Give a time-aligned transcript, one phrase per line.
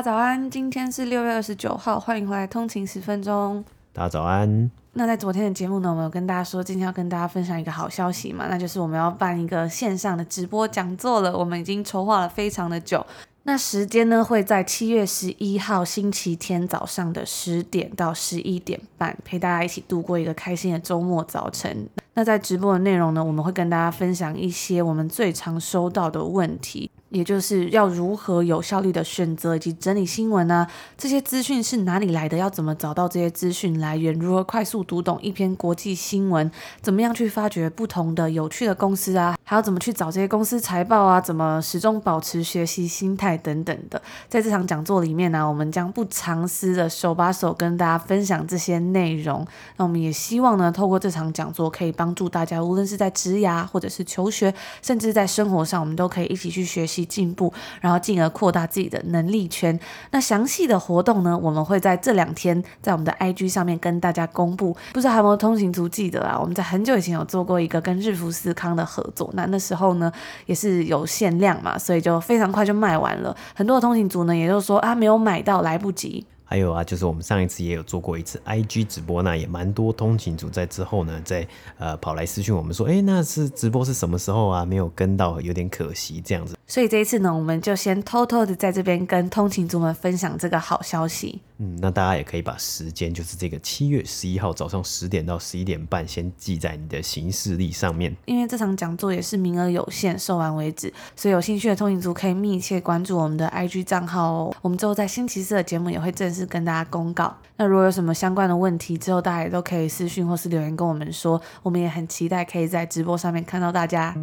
[0.00, 3.62] 家早安，今天是六月二十九号，欢迎回来通勤十分钟。
[3.92, 4.70] 大家早安。
[4.94, 11.36] 那在昨天的节目呢，我们有跟大家说，今天要跟大家分享一个好消息嘛，那就是我们要办一个线上的直播讲座了。
[11.36, 13.04] 我们已经筹划了非常的久，
[13.42, 21.86] 那时间呢会在七月十一号星期天早上的十点到十一点半，陪大家一起度过一个开心的周末早晨。
[22.14, 26.90] 那在直播的内容呢，我们会跟大家分享一些我们最常收到的问题。
[27.10, 32.36] 也就是要如何有效率的选择以及整理新闻啊，这些资讯是哪里来的？
[32.36, 34.14] 要怎么找到这些资讯来源？
[34.14, 36.50] 如何快速读懂一篇国际新闻？
[36.80, 39.36] 怎么样去发掘不同的有趣的公司啊？
[39.50, 41.20] 还要怎么去找这些公司财报啊？
[41.20, 44.00] 怎么始终保持学习心态等等的？
[44.28, 49.44] 在这场讲座里面呢，我们将不藏私的手把手跟大家分享这些内容。
[49.76, 57.00] 那我们也希望呢，透过这场讲座可以帮助大家，无论是在职涯或者是求学，甚至在生活上，我们都可以一起去学习。
[57.10, 59.76] 进步，然后进而扩大自己的能力圈。
[60.12, 64.76] 那详细的活动呢，我们会在这两天在我们的 IG 上面跟大家公布。
[64.92, 66.38] 不知道还有没有通勤族记得啊？
[66.38, 70.12] 我们在很久以前有做过一个跟日福斯康的合作，那那时候呢
[70.46, 73.34] 也是有限量嘛，所以就非常快就卖完了。
[73.54, 76.26] 很多的通勤族呢，也就是说啊，没有买到，来不及。
[76.44, 81.46] 还有啊，就是我们上一次也有做过一次 IG 直播，那也蛮多通勤族在之后呢，在
[81.78, 84.64] 呃跑来私讯我们说，哎，那是直播是什么时候啊？
[84.64, 86.56] 没有跟到，有点可惜这样子。
[86.66, 91.40] 所以这一次呢，我们就先偷偷的在这边跟通勤族们分享这个好消息。
[91.62, 98.16] 嗯，那大家也可以把时间，就是这个七月十一号早上十点到十一点半，先记在你的行事历上面。
[98.24, 104.56] 因为这场讲座也是名额有限，售完为止，所以有兴趣的通勤族可以密切关注我们的 IG 账号哦。
[104.62, 107.36] 我们之后在星期四的节目也会正式跟大家公告。
[107.58, 114.14] 那如果有什么相关的问题，之后大家也都可以私讯或是留言跟我们说，我们也很期待可以在直播上面看到大家。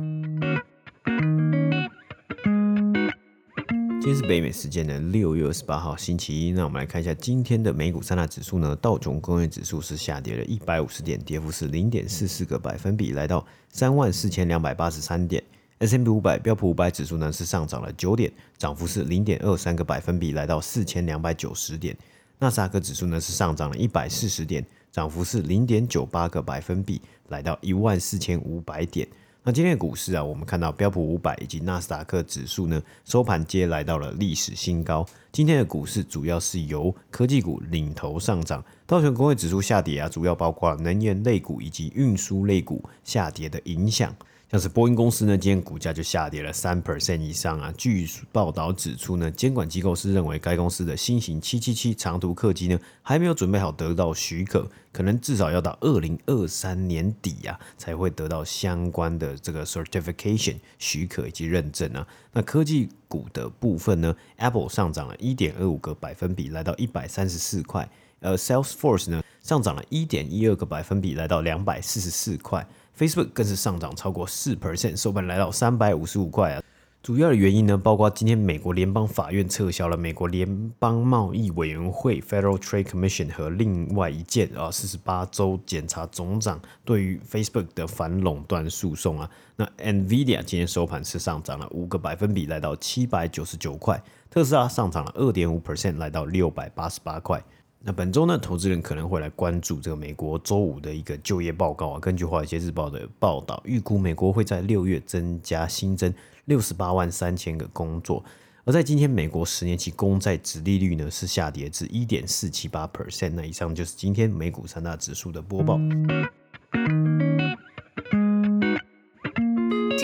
[4.07, 8.73] 今天是北美时间的六月二十八号星期一，那我们来看一下今天的美股三大指数呢。
[8.77, 15.43] 道琼工业指数是下跌了一百五十点，跌幅是零点四四个百分比，来到三万四千两百八十三点。
[15.79, 21.93] S M P 五百标普五百指数呢是上涨了九点，涨幅是零点二三个百分比，来到四千两百九十点。
[22.39, 29.05] 纳斯达克指数呢是上涨了一百四十点，涨幅是零点九八个百分比，来到一万四千五百点。
[29.47, 35.05] 那今天的股市啊，我们看到标普五百以及纳斯达克指数呢，收盘皆来到了历史新高。
[35.31, 44.13] 今天的股市主要是由科技股领头上涨，道琼工业指数下跌啊，主要包括能源类股以及运输类股下跌的影响。
[44.49, 47.73] 像是波音公司呢，今天股价就下跌了三 percent 以上啊。
[47.77, 62.07] 据报道指出呢，监管机构是认为该公司的新型七七七长途客机呢，还没有准备好得到许可，可能至少要到二零二三年底、啊，才会得到相关的这个 certification 许可以及认证啊。
[62.31, 67.85] 那科技股的部分呢，Apple 上涨了一点二五个百分比，来到一百三十四块；
[68.21, 72.65] 而 Salesforce 呢，上涨了一点一二个百分比，来到两百四十四块。
[72.97, 76.63] Facebook 更是上涨超过四 percent，收盘来到三百五十五块啊。
[77.03, 89.29] 主要的原因呢，包括今天美国联邦法院撤销了美国联邦贸易委员会 （Federal Trade Commission） 和另外一件啊四十八州检察总长对于 Facebook 的反垄断诉讼啊。
[89.55, 94.03] 那 Nvidia 今天收盘是上涨了五个百分比，来到七百九十九块。
[94.29, 97.41] 特斯拉上涨了二点五 percent，来到六百八十八块。
[97.79, 101.99] 那本周呢，投资人可能会来关注这个美国周五的一个就业报告啊。
[101.99, 106.13] 根据华尔街日报的报道，预估美国会在六月增加新增
[106.45, 108.23] 六十八万三千个工作。
[108.65, 113.31] 而在今天，美国十年期公债殖利率呢是下跌至一点四七八 percent。
[113.33, 115.79] 那以上就是今天美股三大指数的播报。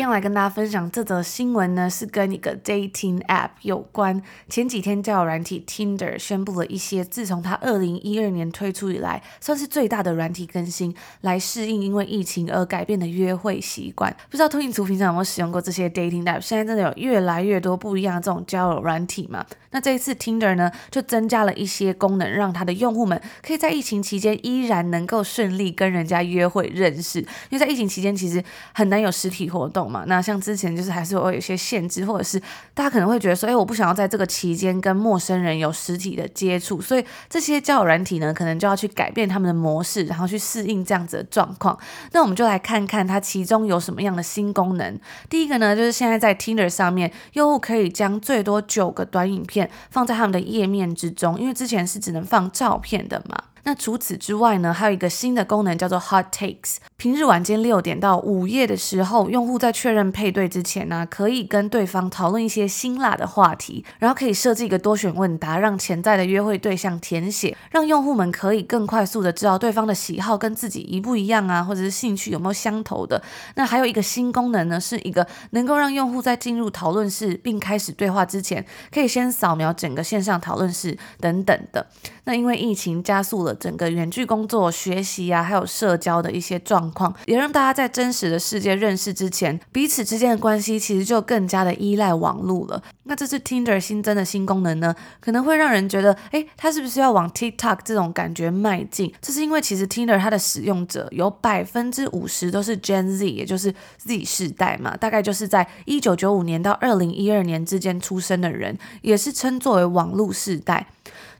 [0.04, 4.22] 今天来跟大家分享这则新闻呢，是跟一个 dating app 有关。
[4.50, 14.14] 前几天交友软体 Tinder 宣布了一些自从它二零一二年推出以来，算是最大的软体更新，来适应因为疫情而改变的约会习惯。
[14.30, 16.42] 不知道通勤族平常有没有使用过这些 dating app？
[16.42, 19.46] 现在真的有越来越多不一样的这种交友软体嘛？
[19.72, 27.20] 那这一次 Tinder 呢，就增加了一些功能，让它的用户们可以在疫情期间依然能够顺利跟人家约会认识。
[27.20, 29.93] 因为在疫情期间，其实很难有实体活动。
[30.08, 32.40] 那像之前就是还是会有一些限制，或者是
[32.74, 41.78] 大家可能会觉得说，哎，我不想要在这个期间跟陌生人有实体的接触，所以这些交友软体呢，可能就要去改变他们的模式，然后去适应这样子的状况。
[42.12, 45.00] 那我们就来看看它其中有什么样的新功能。
[45.30, 53.38] 第一个呢，就是现在在 Tinder 上面，用户可以将最多九个短影片放在他们的页面之中，因为之前是只能放照片的嘛。
[53.66, 56.76] 那除此之外呢，还有一个新的功能叫做 Hot Takes。
[56.98, 73.22] 平日晚间六点到午夜的时候，用户在确认配对之前呢，可以跟对方讨论一些辛辣的话题，然后可以设置一个多选问答，让潜在的约会对象填写，让用户们可以更快速的知道对方的喜好跟自己一不一样啊，或者是兴趣有没有相投的。
[73.56, 81.88] 那还有一个新功能呢，是一个能够让用户在进入讨论室并开始对话之前，可以先扫描整个线上讨论室等等的。
[82.26, 83.53] 那因为疫情加速了。
[83.56, 92.82] 整个远距工作、学习啊，还有社交的一些状况，也让大家在真实的世界认识之前，彼此之间的关系其实就更加的依赖网络了。
[93.06, 99.14] 那这次 Tinder 新增的新功能呢，可能会让人觉得，诶，它是不是要往 TikTok 这种感觉迈进？
[99.22, 110.88] 这是因为其实 Tinder 它的使用者有百分之五十都是 Gen Z，也就是 Z 世代嘛，大概就是在一九九五年到二零一二年之间出生的人，也是称作为网络世代。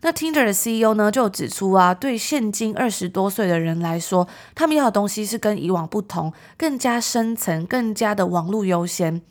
[0.06, 9.22] 那 Tinder 的 CEO 呢，就指出啊，对现今二十多岁的人来说，他们要的东西是跟以往不同，更加深层，更加的网络优先。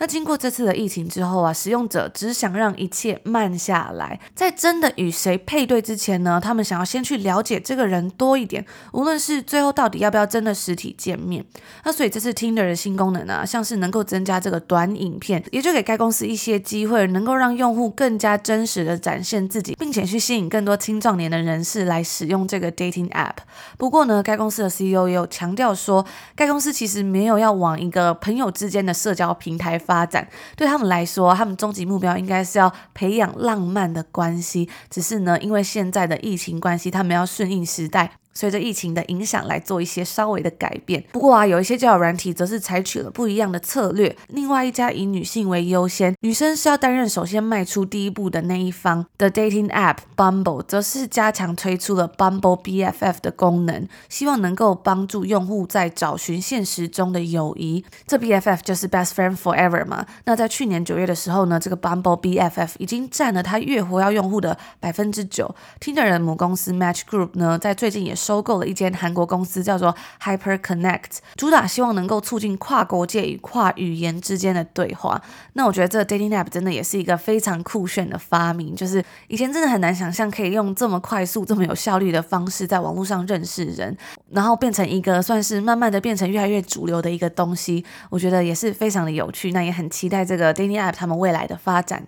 [0.00, 11.44] 那经过这次的疫情之后啊，使用者只想让一切慢下来，在真的与谁配对之前呢，他们想要先去了解这个人多一点，无论是最后到底要不要真的实体见面。
[11.84, 23.34] 那所以这次 Tinder 的新功能啊，像是能够增加这个短影片，也就给该公司一些机会，能够让用户更加真实的展现自己，并且去吸引更多青壮年的人士来使用这个 dating app。
[23.76, 34.68] 不过呢，该公司的 CEO 也有强调说，该公司其实没有要往一个朋友之间的社交平台发展，对他们来说，他们终极目标应该是要培养浪漫的关系。
[34.88, 38.19] 只是呢，因为现在的疫情关系，他们要顺应时代。
[38.32, 41.04] 随着疫情的影响来做一些稍微的改变。
[41.12, 44.14] 不过啊，有一些交友软体则是采取了不一样的策略。
[44.28, 57.84] 另外一家以女性为优先，女生是要担任首先迈出第一步的那一方 The dating app Bumble，则是加强推出了 Bumble BFF 的功能，希望能够帮助用户在找寻现实中的友谊。
[58.06, 60.06] 这 BFF 就是 Best Friend Forever 嘛。
[60.24, 65.54] 那在去年九月的时候呢，这个 Bumble BFF 已经占了它月活跃用户的百分之九。
[65.80, 75.20] Tinder 母公司 Match Group 呢，在最近也收购了一间韩国公司，叫做 Hyper Connect，主打希望能够促进跨国界与跨语言之间的对话。
[75.54, 83.96] 那我觉得这个 dating app 真的也是一个非常酷炫的发明，就是以前真的很难想象可以用这么快速、这么有效率的方式在网络上认识人，
[84.30, 87.84] 然后变成一个算是慢慢的变成越来越主流的一个东西。
[88.10, 92.06] 我觉得也是非常的有趣，那也很期待这个 dating app 他们未来的发展。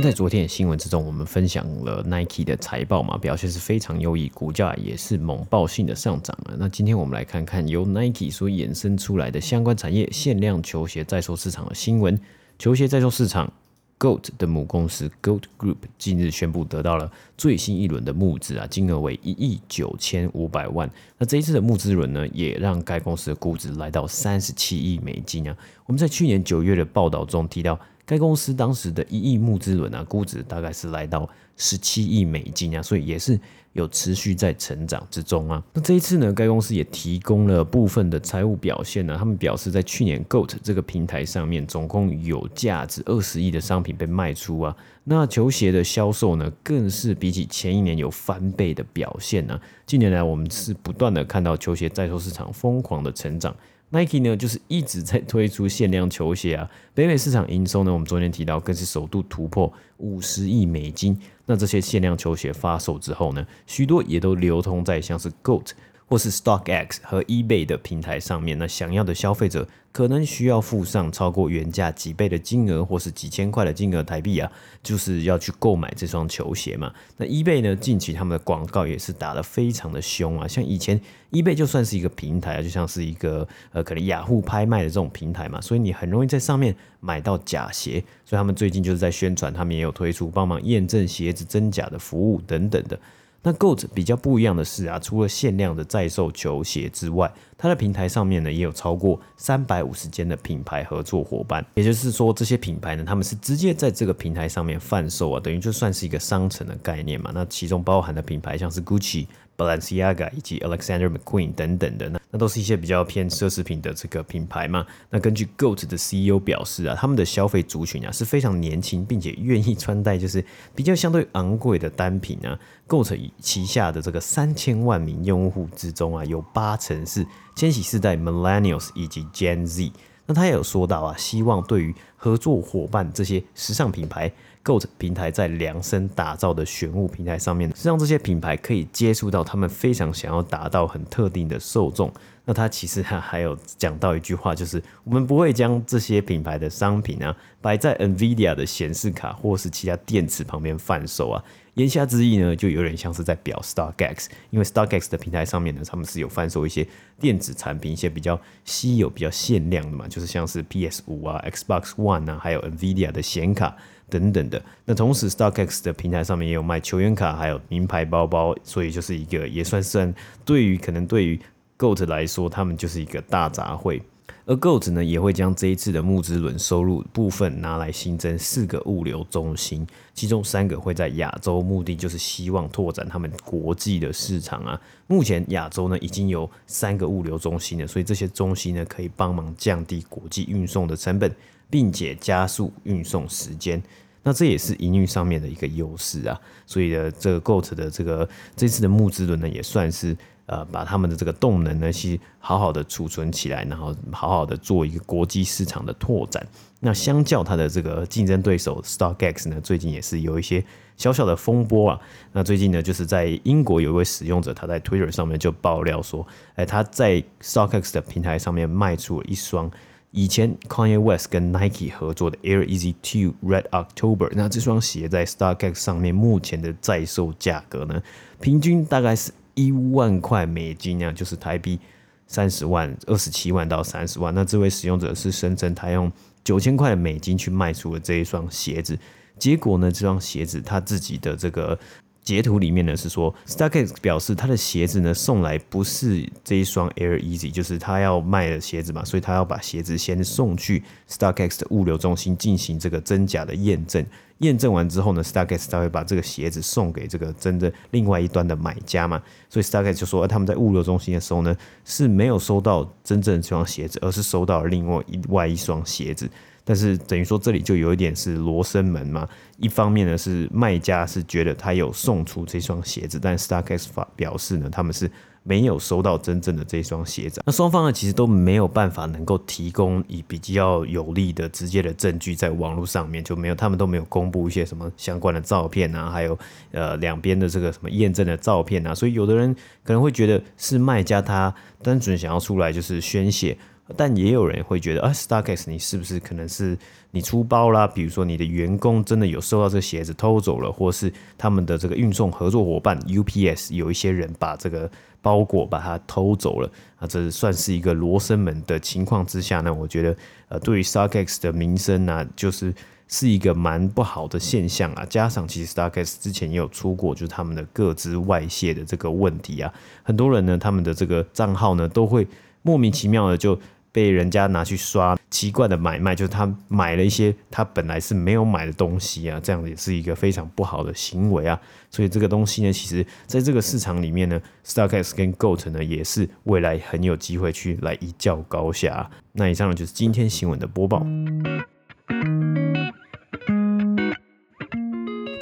[0.00, 6.56] 在昨天的新闻之中，我们分享了 Nike 的财报嘛，表现是非常优异，股价也是猛爆性的上涨了。
[6.58, 12.18] 那今天我们来看看由 Nike 所衍生出来的相关产业限量球鞋在售市场的新闻。
[12.58, 13.52] 球鞋在售市场
[14.00, 20.90] ，GOAT 的母公司 GOAT Group 近日宣布得到了最新一轮的募资啊，金额为一亿九千五百万。
[21.16, 25.56] 那这一次的募资轮呢，也让该公司的估值来到三十七亿美金啊。
[25.86, 27.78] 我们在去年九月的报道中提到。
[28.04, 33.38] 该公司当时的一亿募资轮啊，估值大概是来到十七亿美金啊，所以也是
[33.74, 35.62] 有持续在成长之中啊。
[35.72, 44.76] 那这一次呢，该公司也提供了部分的财务表现呢，他们表示在去年 GOAT 这个平台上面，总共有价值二十亿的商品被卖出啊。
[45.04, 49.58] 那球鞋的销售呢，更是比起前一年有翻倍的表现呢。
[49.86, 53.54] 近年来，我们是不断的看到球鞋在售市场疯狂的成长。
[53.94, 56.70] Nike 呢，就是一直在推出限量球鞋啊。
[56.94, 61.18] 北美市场营收呢，我们昨天提到，更是首度突破五十亿美金。
[61.44, 65.72] 那这些限量球鞋发售之后呢，许多也都流通在像是 GOAT
[66.12, 68.58] 或是 StockX 和 eBay 的平台上面。
[68.58, 74.52] 那想要的消费者，可能需要付上超过原价几倍的金额，或是几千块的金额台币啊，
[74.82, 76.92] 就是要去购买这双球鞋嘛。
[77.16, 80.46] 那 eBay 呢，近期他们的广告也是打得非常的凶啊。
[80.46, 81.00] 像以前
[81.30, 88.04] eBay 就算是一个平台啊，就像是一个呃，可能雅虎拍卖的这种平台嘛，所以你很容易在上面买到假鞋。
[88.26, 93.00] 所以他们最近就是在宣传，他们也有推出帮忙验证鞋子真假的服务等等的。
[93.44, 107.32] 那 GOAT 比较不一样的是啊，除了限量的在售球鞋之外，它的平台上面呢也有超过三百五十间的品牌合作伙伴，也就是说这些品牌呢，他们是直接在这个平台上面贩售啊，等于就算是一个商城的概念嘛。
[107.34, 112.08] 那其中包含的品牌像是 Gucci、Balenciaga 以及 Alexander McQueen 等等的。
[112.08, 114.84] 那那都是一些比较偏奢侈品的这个品牌嘛。
[115.10, 122.58] 那根据 GOAT 的 CEO 表示啊，他们的消费族群啊是非常年轻，并且愿意穿戴就是比较相对昂贵的单品啊。
[122.88, 127.24] GOAT 旗下的这个三千万名用户之中啊，有八成是
[127.54, 129.92] 千禧世代 Millennials 以及 Gen Z。
[130.34, 134.32] 他也有说到啊，希望对于合作伙伴这些时尚品牌。
[134.64, 142.12] GOAT 平台在量身打造的选物平台上面，让这些品牌可以接触到他们非常想要达到很特定的受众。
[142.44, 151.42] 那他其实还还有讲到一句话，就是我们不会将这些品牌的商品啊摆在 NVIDIA 的显示卡或是其他电池旁边贩售啊。
[151.74, 156.86] 言下之意呢，就有点像是在表 StockX，因为 StockX 的平台上面呢，他们是有贩售一些
[157.18, 163.76] 电子产品，一些比较稀有、比较限量的嘛，就是像是 PS 五啊、Xbox One 啊，还有 NVIDIA 的显卡。
[164.10, 170.12] 等等的，那同时 StockX 的平台上面也有卖球员卡，还有名牌包包，所以就是一个也算是
[170.44, 171.40] 对于可能对于
[171.78, 174.02] GOAT 来说，他们就是一个大杂烩。
[174.44, 184.80] 而 GOAT 呢，也会将这一次的募资轮收入部分拿来新增四个物流中心，其中三个会在亚洲，目的就是希望拓展他们国际的市场啊。
[185.06, 191.32] 目前亚洲呢已经有三个物流中心了，所以这些中心呢可以帮忙降低国际运送的成本，
[191.70, 193.80] 并且加速运送时间。
[194.24, 200.16] 那这也是营运上面的一个优势啊，所以呢，这个 GOAT 的这个这次的募资轮呢，也算是
[200.52, 206.46] 呃把他们的这个动能呢，去好好的储存起来，然后好好的做一个国际市场的拓展。
[206.80, 210.62] 那相较它的这个竞争对手 StockX 呢，最近也是有一些
[210.96, 212.00] 小小的风波啊。
[212.32, 219.70] 那最近呢，就是在英国有一位使用者，他在 Twitter 上面就爆料说，哎，他在 StockX 的平台上面卖出了一双。
[220.14, 228.02] 以前 Kanye West 跟 Nike 合作的 Air Easy Two Red October，那这双鞋在 StockX 上面目前的在售价格呢，
[228.38, 231.78] 平均大概是一万块美金啊，就是台币
[232.26, 234.34] 三十万、二十七万到三十万。
[234.34, 236.10] 那这位使用者是声称他用
[236.44, 238.98] 九千块美金去卖出了这一双鞋子，
[239.38, 241.78] 结果呢，这双鞋子他自己的这个。
[242.22, 254.04] 截图里面呢是说，StockX 表示他的鞋子呢送来不是这一双 Air Easy，就是他要卖的鞋子嘛，所以他要把鞋子先送去 StockX 的物流中心进行这个真假的验证。
[254.38, 266.28] 验证完之后呢，StockX 他会把这个鞋子送给这个真的另外一端的买家嘛，所以 StockX 就说他们在物流中心的时候呢是没有收到真正的这双鞋子，而是收到了另外一外一双鞋子。
[266.64, 269.28] 但是等于说这里就有一点是罗生门嘛，
[269.58, 275.10] 一方面呢是卖家是觉得他有送出这双鞋子，但 StockX 表示呢他们是
[275.42, 277.42] 没有收到真正的这双鞋子。
[277.44, 286.38] 那双方呢其实都没有办法能够提供以比较有力的直接的证据在网络上面，就没有他们都没有公布一些什么相关的照片啊，还有
[286.70, 289.52] 呃两边的这个什么验证的照片啊，所以有的人
[289.82, 291.52] 可能会觉得是卖家他
[291.82, 293.58] 单纯想要出来就是宣泄。
[293.96, 296.76] 但也有人会觉得啊，StockX，你是不是可能是
[297.10, 297.86] 你出包啦？
[297.86, 310.16] 比如说你的员工真的有收到这鞋子偷走了，或是他们的这个运送合作伙伴 UPS 有一些人把这个包裹把它偷走了啊，这算是一个罗生门的情况之下呢，我觉得
[310.48, 312.74] 呃，对于 StockX 的名声呢，就是
[313.08, 315.04] 是一个蛮不好的现象啊。
[315.08, 319.72] 加上其实 StockX 之前也有出过就是他们的个资外泄的这个问题啊，
[320.02, 322.26] 很多人呢他们的这个账号呢都会
[322.62, 323.58] 莫名其妙的就。
[323.92, 331.60] 被人家拿去刷奇怪的买卖，就是他买了一些他本来是没有买的东西啊，这样也是一个非常不好的行为啊。
[331.90, 339.10] 所以这个东西呢，其实在这个市场里面呢，Starkex 跟 GOAT 呢也是未来很有机会去来一较高下。
[339.32, 341.06] 那以上呢就是今天新闻的播报。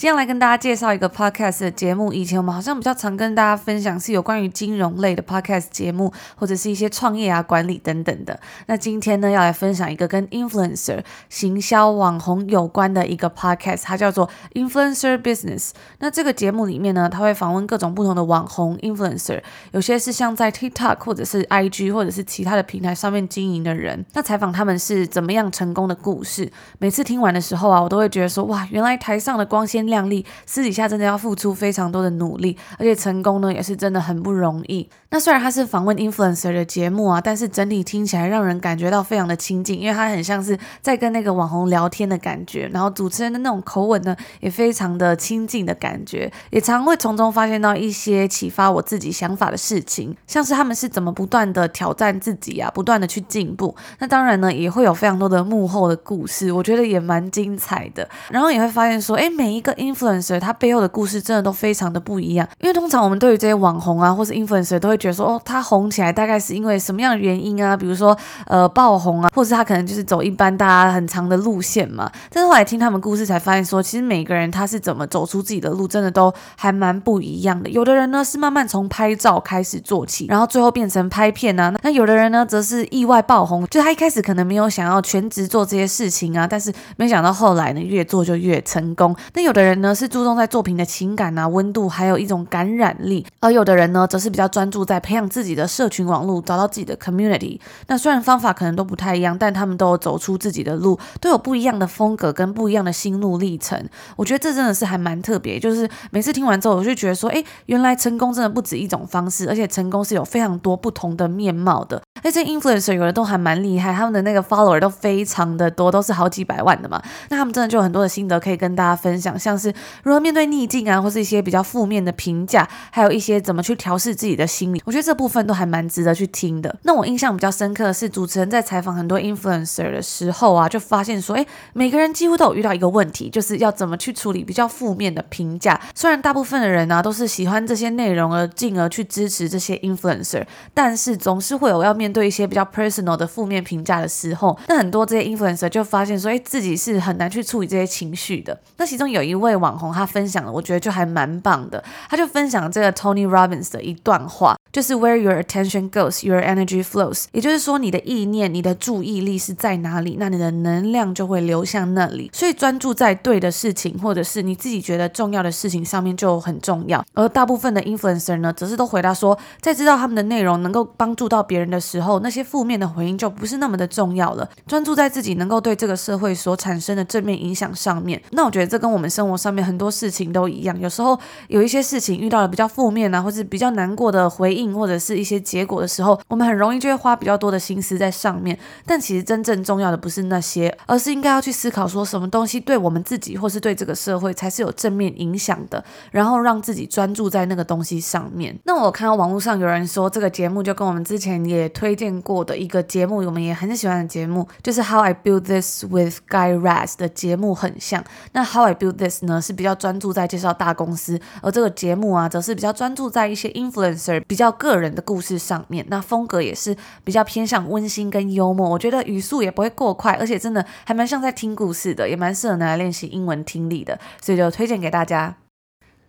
[0.00, 2.10] 今天来跟大家介绍一个 podcast 的节目。
[2.10, 8.40] 以前我们好像比较常跟大家分享是有关于金融类的 podcast 节目，或者是一些创业啊、管理等等的。
[8.64, 15.72] 那今天呢，要来分享一个跟 influencer 行销网红有关的一个 podcast，它叫做 Influencer Business。
[15.98, 19.42] 那这个节目里面呢，它会访问各种不同的网红 influencer，
[19.72, 24.02] 有些是像在 TikTok 或者是 IG 或者是其他的平台上面经营的人。
[24.14, 26.50] 那采访他们是怎么样成功的故事。
[26.78, 29.89] 每次听完的时候啊，我都会觉得说，哇，原来台上的光鲜。
[29.90, 34.88] 靓丽，私底下真的要付出非常多的努力，而且成功呢也是真的很不容易。
[35.10, 42.70] 那虽然它是访问 influencer 的节目啊，但是整体听起来让人感觉到非常的亲近，因为它很像是在跟那个网红聊天的感觉。
[42.72, 53.74] 然后主持人的那种口吻呢，也非常的亲近的感觉，也常会从中发现到一些启发我自己想法的事情，像是他们是怎么不断的挑战自己啊，不断的去进步。
[53.98, 58.08] 那当然呢，也会有非常多的幕后的故事，我觉得也蛮精彩的。
[58.30, 62.46] 然后也会发现说，哎，每一个 influencer 他背后的故事真的都非常的不一样。
[62.60, 67.76] 因为通常我们对于这些网红啊，或是 influencer 都会觉得说，哦，他红起来大概是因为什么样的原因啊？
[67.76, 72.10] 比如说呃爆红啊，或是他可能就是走一般大家很长的路线嘛。
[72.30, 77.70] 但是后来听他们故事才发现说，其实每个人他是怎么走出自己的路，真的都还蛮不一样的。
[77.70, 81.72] 有的人呢是慢慢从拍照开始做起，然后最后变成拍片啊。
[81.82, 89.14] 那有的人呢则是意外爆红，就他一开始可能没有想要全职做这些事情啊，但是没想到后来呢越做就越成功。
[89.34, 97.58] 那有的人人呢是注重在作品的情感啊、温度，还有一种感染力，而有的人呢则是比较专注在培养自己的社群网络，找到自己的 community。
[97.86, 103.82] 那虽然方法可能都不太一样，但他们都有走出自己的路，都有不一样的风格跟不一样的心路历程。
[104.16, 112.02] 我觉得这真的是还蛮特别，就是每次听完之后，我就觉得说，哎，原来成功真的不止一种方式，而且成功是有非常多不同的面貌的。
[112.22, 117.00] 那些 influencer 有的都还蛮厉害，他们的那个 follower 都非常的多，都是好几百万的嘛。
[117.28, 119.72] 那他们真的就有很多的心得可以跟大家分享，像是
[120.02, 124.82] 如何面对逆境啊，或是一些比较负面的评价，还有一些怎么去调试自己的心理。
[124.84, 126.74] 我觉得这部分都还蛮值得去听的。
[126.82, 135.80] 那我印象比较深刻的是，主持人在采访很多 influencer 的时候啊，就发现说，哎，每个人几乎都有遇到一个问题，就是要怎么去处理比较负面的评价。
[135.94, 148.58] 虽然大部分的人啊都是喜欢这些内容而进而去支持这些 influencer，但是总是会有要面对一些比较 personal 的负面评价的时候，那很多这些 influencer 就发现说，哎，自己是很难去处理这些情绪的。
[148.76, 151.82] 那其中有一位网红，他分享了，我觉得就还蛮棒的。
[152.08, 157.24] 他就分享这个 Tony Robbins 的一段话，就是 Where your attention goes, your energy flows。
[157.32, 162.30] 也就是说，你的意念、你的注意力是在哪里，那你的能量就会流向那里。
[162.32, 167.04] 所以专注在对的事情，或者是你自己觉得重要的事情上面就很重要。
[167.14, 174.48] 而大部分的 influencer 呢，则是都回答说，在知道他们的内容能够帮助到别人的时候，那些负面的回应就不是那么的重要了。
[174.66, 178.20] 专注在自己能够对这个社会所产生的正面影响上面。
[178.30, 180.78] 那我觉得这跟我们生活上面很多事情都一样。
[180.78, 188.58] 有时候有一些事情遇到了比较负面啊，或是比较难过的回应，或者是一些结果的时候，我们很容易就会花比较多的心思在上面。
[188.84, 198.58] 但其实真正重要的不是那些，而是应该要去思考说什么东西对我们自己或是对这个社会才是有正面影响的，然后让自己专注在那个东西上面。
[198.64, 208.02] 那我看到网络上有人说，这个节目就跟我们之前也推荐过的一个节目，我们也很喜欢的节目，就是 How I Built This with Guy Raz 的节目很像。
[208.32, 215.84] 那 How I Built This 呢是比较专注在介绍大公司，而这个节目啊则是比较专注在一些 influencer 比较个人的故事上面。
[215.88, 225.36] 那风格也是比较偏向温馨跟幽默，我觉得语速也不会过快，而且真的还蛮像在听故事的，也蛮适合拿来练习英文听力的，所以就推荐给大家。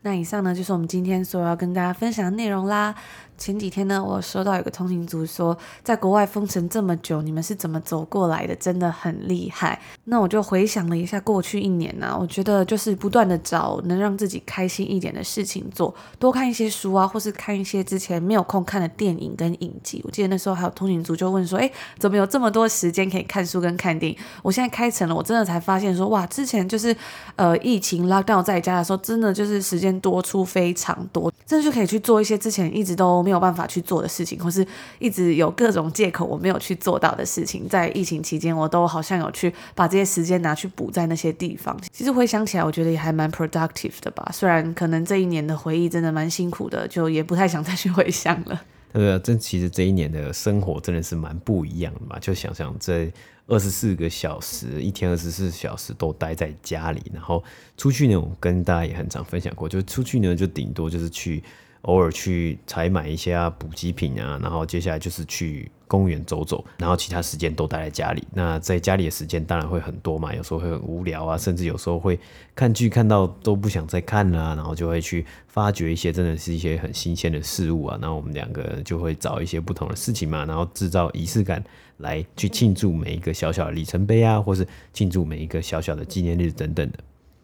[0.03, 2.95] 那以上呢就是我们今天所要跟大家分享的内容啦。
[3.37, 8.55] 前几天呢，我收到有个通勤族说，在国外封城这么久，你们是怎么走过来的？
[8.55, 9.79] 真的很厉害。
[10.03, 19.99] 那我就回想了一下过去一年呢、我觉得就是不断的找能让自己开心一点的事情做，多看一些书啊，或是看一些之前没有空看的电影跟影集。
[20.05, 24.17] 我记得那时候还有通勤族就问说，哎，怎么有这么多时间可以看书跟看电影？
[24.43, 26.95] 我现在开成了，我真的才发现说，哇，之前就是
[27.37, 33.41] 呃疫情 lockdown 在家的时候，真的就是时间多出非常多，真的就可以去做一些之前一直都没有。
[33.41, 34.63] 办法去做的事情，或是
[34.99, 41.75] 一直有各种借口我没有去做到的事情，在疫情期间，我都好像有去把这些时间拿去补在那些地方。
[41.91, 44.29] 其实回想起来，我觉得也还蛮 productive 的吧。
[44.31, 48.61] 虽然可能这一年的回忆真的蛮辛苦的，就也不太想再去回想了。
[48.93, 52.17] 对啊，这其实这一年的生活真的是蛮不一样的嘛。
[52.19, 53.11] 就想想这
[53.47, 57.43] 二十四个小时，一天二十四小时都待在家里，然后
[57.77, 61.43] 出去呢，我跟大家也很常分享过，就出去呢，就顶多就是去。
[61.85, 68.25] 偶尔去采买一些补给品啊，然后接下来就是去公园走走，然后其他时间都待在家里。
[68.33, 72.17] 那在家里的时间当然会很多嘛，有时候会很无聊啊，甚至有时候会
[72.55, 77.97] 看剧看到都不想再看了，然后就会去发掘一些真的是一些很新鲜的事物啊。
[77.99, 81.61] 那我们两个就会找一些不同的事情嘛，然后制造仪式感
[81.97, 86.99] 来去庆祝每一个小小的里程碑啊，或是庆祝每一个小小的纪念日等等的。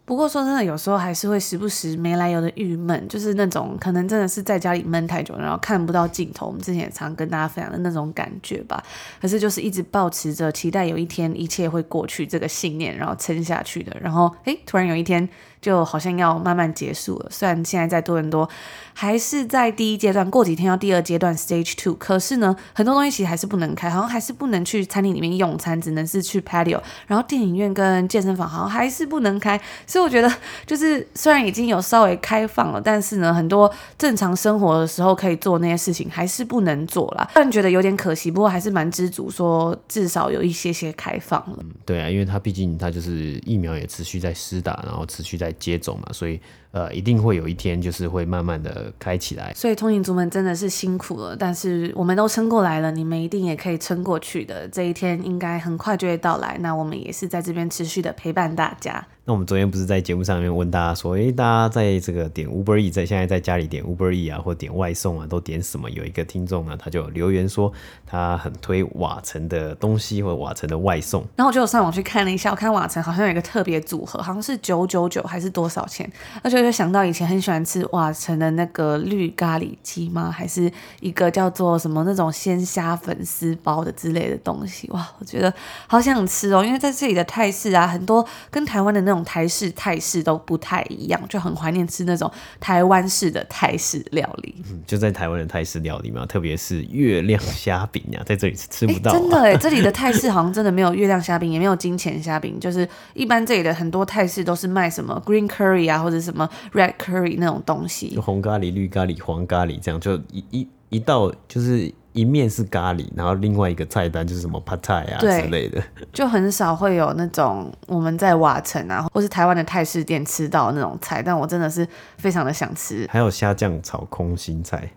[0.08, 6.46] 不过说真的，有时候还是会时不时没来由的郁闷，就是那种可能真的是在家里闷太久，然后看不到镜头。
[6.46, 8.82] 我们之前也常跟大家分享的那种感觉吧。
[9.20, 13.94] 可是就是一直保持着期待有一天一切会过去这个信念，然后撑下去的。
[14.00, 15.28] 然后诶，突然有一天。
[15.60, 17.28] 就好像要慢慢结束了。
[17.30, 18.48] 虽然现在在多伦多
[18.94, 26.80] 还是在第一阶段，过几天要第二阶段 Stage Two，可是呢，很多东西其实还是不能开，好像还是不能去餐厅里面用餐，只能是去 Patio。
[27.06, 29.60] 然后电影院跟健身房好像还是不能开。
[29.86, 30.32] 所以我觉得，
[30.66, 37.28] 就是虽然已经有稍微开放了，但是呢，很多正常生活的时候可以做那些事情还是不能做啦。
[37.34, 41.58] 虽然觉得有点可惜，不过还是蛮知足，说至少有一些些开放了。
[41.84, 45.47] 对啊，因为它毕竟它就是疫苗也持续在施打，然后持续在。
[45.48, 46.38] 来接走嘛，所以
[46.70, 49.52] 呃，一定会有一天就是会慢慢的开起来。
[49.54, 54.68] 所以通勤族们真的是辛苦了，但是我们都撑过来了，你们一定也可以撑过去的。
[54.68, 59.06] 这一天应该很快就会到来，那我们也是在这边持续的陪伴大家。
[59.24, 65.90] 那我们昨天不是在节目上面问大家说，诶、欸，大家在这个点 Uber E，在现在在家里点 Uber E 啊，或点外送啊，都点什么？
[65.90, 67.70] 有一个听众呢，他就留言说，
[68.06, 71.26] 他很推瓦城的东西或瓦城的外送。
[71.36, 76.10] 然后我就上网去看了一下，我看瓦城好像有一个特别组合，好像是九九九还是多少钱？
[76.42, 80.30] 而且我就想到以前很喜欢吃瓦城的那个绿咖喱鸡吗？
[80.30, 84.90] 还是一个叫做什么那种鲜虾粉丝包的之类的东西？
[84.90, 85.52] 哇，我觉得
[85.86, 89.18] 好想吃哦，因为在这里的泰式啊，很多跟台湾的那种。
[89.28, 94.54] 台式、泰式都不太一样，就很怀念吃那种台湾式的泰式料理。
[94.70, 99.20] 嗯，就在台湾的泰式料理嘛，特别是月亮虾饼啊，在这里是吃不到、啊欸。
[99.20, 102.58] 真的哎，这里的泰式好像真的没有月亮虾饼，也没有金钱虾饼。
[102.58, 111.92] 就是一般这里的很多泰式都是卖什么 green curry 啊，或者什么 red curry 那种东西，就红咖喱、绿咖喱、黄咖喱这样，就一一一道就是。
[112.14, 115.80] 一面是咖喱，然后另外一个菜单就是什么 Pad Thai 啊之类的，
[116.12, 123.06] 就很少会有那种我们在瓦城啊，或是台湾的泰式店吃到那种菜，但我真的是非常的想吃。
[123.08, 124.90] 还有虾酱炒空心菜。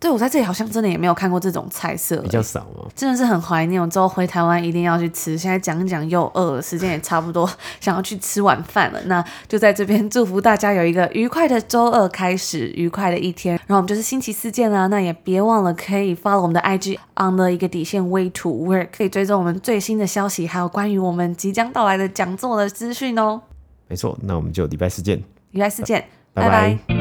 [0.00, 2.90] 对，我在这里好像真的也没有看过这种菜色，比较少哦。
[2.96, 3.80] 真的是很怀念。
[3.80, 5.36] 我之后回台湾一定要去吃。
[5.36, 7.48] 现在讲讲又饿了，时间也差不多，
[7.80, 9.00] 想要去吃晚饭了。
[9.04, 13.56] 那就在这边 祝福大家有一个愉快的周二开始，愉快的一天。
[13.66, 14.86] 然后我们就是星期四见啦。
[14.86, 23.42] 那也别忘了可以 follow 我们的 IG on the 一个底线 way to work，可以追踪我们最新的消息，还有关于我们即将到来的讲座的资讯哦。
[23.86, 25.22] 没错，那我们就礼拜四见。
[25.50, 26.78] 礼拜四见，拜拜。
[26.88, 26.99] 拜拜。